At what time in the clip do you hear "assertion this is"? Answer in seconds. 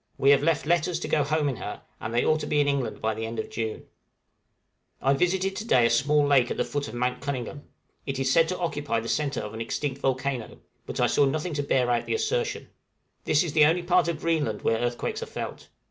12.15-13.53